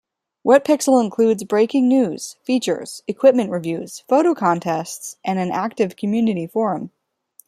[0.43, 6.89] Wetpixel includes breaking news, features, equipment reviews, photo contests, and an active community forum.